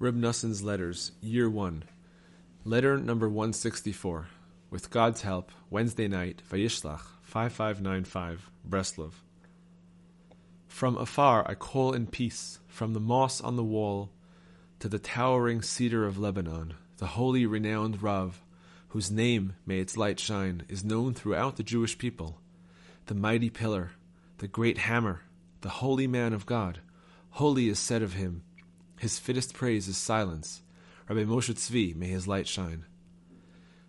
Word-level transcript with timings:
Reb 0.00 0.14
Noson's 0.14 0.62
Letters, 0.62 1.10
Year 1.20 1.50
1. 1.50 1.82
Letter 2.64 2.98
number 2.98 3.28
164. 3.28 4.28
With 4.70 4.90
God's 4.90 5.22
help, 5.22 5.50
Wednesday 5.70 6.06
night, 6.06 6.40
Vayishlach, 6.48 7.00
5595, 7.24 8.48
Breslov. 8.64 9.14
From 10.68 10.96
afar 10.96 11.44
I 11.50 11.56
call 11.56 11.94
in 11.94 12.06
peace, 12.06 12.60
from 12.68 12.92
the 12.92 13.00
moss 13.00 13.40
on 13.40 13.56
the 13.56 13.64
wall 13.64 14.10
to 14.78 14.88
the 14.88 15.00
towering 15.00 15.62
cedar 15.62 16.06
of 16.06 16.16
Lebanon, 16.16 16.74
the 16.98 17.06
holy 17.06 17.44
renowned 17.44 18.00
Rav, 18.00 18.40
whose 18.90 19.10
name, 19.10 19.56
may 19.66 19.80
its 19.80 19.96
light 19.96 20.20
shine, 20.20 20.62
is 20.68 20.84
known 20.84 21.12
throughout 21.12 21.56
the 21.56 21.64
Jewish 21.64 21.98
people, 21.98 22.38
the 23.06 23.16
mighty 23.16 23.50
pillar, 23.50 23.90
the 24.36 24.46
great 24.46 24.78
hammer, 24.78 25.22
the 25.62 25.68
holy 25.68 26.06
man 26.06 26.32
of 26.32 26.46
God. 26.46 26.78
Holy 27.30 27.68
is 27.68 27.80
said 27.80 28.02
of 28.02 28.12
him 28.12 28.44
his 28.98 29.18
fittest 29.18 29.54
praise 29.54 29.86
is 29.86 29.96
silence. 29.96 30.62
Rabbi 31.08 31.22
Moshe 31.22 31.54
Tzvi, 31.54 31.94
may 31.94 32.08
his 32.08 32.26
light 32.26 32.48
shine. 32.48 32.84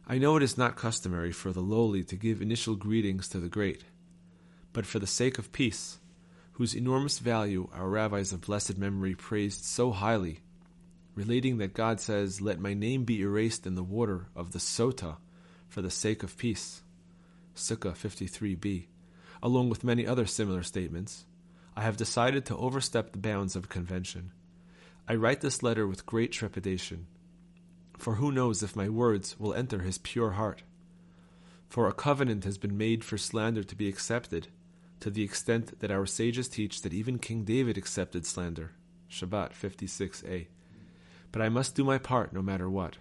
I 0.07 0.17
know 0.17 0.37
it 0.37 0.43
is 0.43 0.57
not 0.57 0.75
customary 0.75 1.31
for 1.31 1.51
the 1.51 1.61
lowly 1.61 2.03
to 2.03 2.15
give 2.15 2.41
initial 2.41 2.75
greetings 2.75 3.27
to 3.29 3.39
the 3.39 3.49
great, 3.49 3.83
but 4.71 4.85
for 4.85 4.99
the 4.99 5.07
sake 5.07 5.39
of 5.39 5.51
peace, 5.51 5.97
whose 6.53 6.75
enormous 6.75 7.19
value 7.19 7.69
our 7.73 7.89
rabbis 7.89 8.31
of 8.31 8.41
blessed 8.41 8.77
memory 8.77 9.15
praised 9.15 9.63
so 9.63 9.91
highly, 9.91 10.39
relating 11.15 11.57
that 11.57 11.73
God 11.73 11.99
says, 11.99 12.39
Let 12.39 12.59
my 12.59 12.73
name 12.73 13.03
be 13.03 13.21
erased 13.21 13.65
in 13.65 13.75
the 13.75 13.83
water 13.83 14.27
of 14.35 14.51
the 14.51 14.59
Sota 14.59 15.17
for 15.67 15.81
the 15.81 15.91
sake 15.91 16.21
of 16.21 16.37
peace. 16.37 16.83
Sukkah 17.55 17.93
53b, 17.93 18.85
along 19.41 19.69
with 19.69 19.83
many 19.83 20.05
other 20.05 20.27
similar 20.27 20.63
statements, 20.63 21.25
I 21.75 21.81
have 21.81 21.97
decided 21.97 22.45
to 22.45 22.57
overstep 22.57 23.11
the 23.11 23.17
bounds 23.17 23.55
of 23.55 23.69
convention 23.69 24.31
I 25.11 25.15
write 25.15 25.41
this 25.41 25.63
letter 25.63 25.87
with 25.87 26.05
great 26.05 26.31
trepidation, 26.31 27.07
for 27.97 28.15
who 28.15 28.31
knows 28.31 28.61
if 28.61 28.75
my 28.75 28.89
words 28.89 29.39
will 29.39 29.55
enter 29.55 29.79
his 29.79 29.97
pure 29.97 30.31
heart? 30.33 30.61
For 31.67 31.87
a 31.87 31.93
covenant 31.93 32.43
has 32.43 32.59
been 32.59 32.77
made 32.77 33.03
for 33.03 33.17
slander 33.17 33.63
to 33.63 33.75
be 33.75 33.89
accepted, 33.89 34.49
to 34.99 35.09
the 35.09 35.23
extent 35.23 35.79
that 35.79 35.89
our 35.89 36.05
sages 36.05 36.47
teach 36.47 36.83
that 36.83 36.93
even 36.93 37.17
King 37.17 37.43
David 37.43 37.75
accepted 37.75 38.27
slander. 38.27 38.73
Shabbat 39.09 39.53
56a. 39.53 40.45
But 41.31 41.41
I 41.41 41.49
must 41.49 41.73
do 41.73 41.83
my 41.83 41.97
part 41.97 42.31
no 42.31 42.43
matter 42.43 42.69
what. 42.69 42.97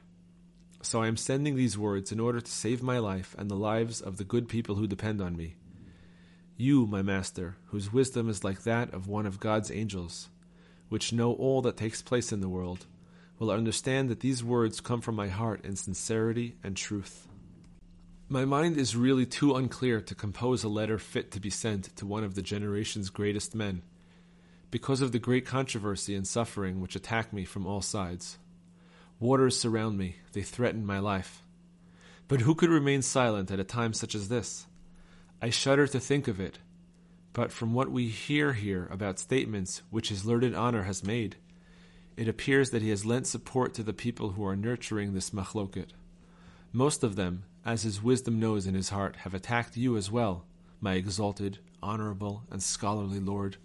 So 0.80 1.02
I 1.02 1.08
am 1.08 1.16
sending 1.18 1.56
these 1.56 1.76
words 1.76 2.10
in 2.10 2.20
order 2.20 2.40
to 2.40 2.50
save 2.50 2.82
my 2.82 2.98
life 2.98 3.36
and 3.38 3.50
the 3.50 3.54
lives 3.54 4.00
of 4.00 4.16
the 4.16 4.24
good 4.24 4.48
people 4.48 4.76
who 4.76 4.86
depend 4.86 5.20
on 5.20 5.36
me. 5.36 5.56
You, 6.56 6.86
my 6.86 7.02
master, 7.02 7.58
whose 7.66 7.92
wisdom 7.92 8.30
is 8.30 8.42
like 8.42 8.62
that 8.62 8.94
of 8.94 9.08
one 9.08 9.26
of 9.26 9.40
God's 9.40 9.70
angels, 9.70 10.30
which 10.88 11.12
know 11.12 11.32
all 11.32 11.62
that 11.62 11.76
takes 11.76 12.02
place 12.02 12.32
in 12.32 12.40
the 12.40 12.48
world, 12.48 12.86
will 13.38 13.50
understand 13.50 14.08
that 14.08 14.20
these 14.20 14.42
words 14.42 14.80
come 14.80 15.00
from 15.00 15.14
my 15.14 15.28
heart 15.28 15.64
in 15.64 15.76
sincerity 15.76 16.56
and 16.64 16.76
truth. 16.76 17.28
My 18.28 18.44
mind 18.44 18.76
is 18.76 18.96
really 18.96 19.24
too 19.24 19.54
unclear 19.54 20.00
to 20.02 20.14
compose 20.14 20.62
a 20.62 20.68
letter 20.68 20.98
fit 20.98 21.30
to 21.32 21.40
be 21.40 21.50
sent 21.50 21.96
to 21.96 22.06
one 22.06 22.24
of 22.24 22.34
the 22.34 22.42
generation's 22.42 23.10
greatest 23.10 23.54
men, 23.54 23.82
because 24.70 25.00
of 25.00 25.12
the 25.12 25.18
great 25.18 25.46
controversy 25.46 26.14
and 26.14 26.26
suffering 26.26 26.80
which 26.80 26.96
attack 26.96 27.32
me 27.32 27.44
from 27.44 27.66
all 27.66 27.80
sides. 27.80 28.38
Waters 29.18 29.58
surround 29.58 29.96
me, 29.96 30.16
they 30.32 30.42
threaten 30.42 30.84
my 30.84 30.98
life. 30.98 31.42
But 32.28 32.42
who 32.42 32.54
could 32.54 32.68
remain 32.68 33.00
silent 33.00 33.50
at 33.50 33.60
a 33.60 33.64
time 33.64 33.94
such 33.94 34.14
as 34.14 34.28
this? 34.28 34.66
I 35.40 35.50
shudder 35.50 35.86
to 35.86 35.98
think 35.98 36.28
of 36.28 36.38
it, 36.38 36.58
but 37.32 37.52
from 37.52 37.74
what 37.74 37.90
we 37.90 38.08
hear 38.08 38.52
here 38.52 38.88
about 38.90 39.18
statements 39.18 39.82
which 39.90 40.08
his 40.08 40.24
learned 40.24 40.54
honor 40.54 40.82
has 40.84 41.04
made, 41.04 41.36
it 42.16 42.28
appears 42.28 42.70
that 42.70 42.82
he 42.82 42.90
has 42.90 43.04
lent 43.04 43.26
support 43.26 43.74
to 43.74 43.82
the 43.82 43.92
people 43.92 44.30
who 44.30 44.44
are 44.44 44.56
nurturing 44.56 45.14
this 45.14 45.30
machloket. 45.30 45.90
Most 46.72 47.04
of 47.04 47.16
them, 47.16 47.44
as 47.64 47.82
his 47.82 48.02
wisdom 48.02 48.40
knows 48.40 48.66
in 48.66 48.74
his 48.74 48.88
heart, 48.88 49.16
have 49.16 49.34
attacked 49.34 49.76
you 49.76 49.96
as 49.96 50.10
well, 50.10 50.44
my 50.80 50.94
exalted, 50.94 51.58
honorable, 51.82 52.42
and 52.50 52.62
scholarly 52.62 53.20
lord. 53.20 53.56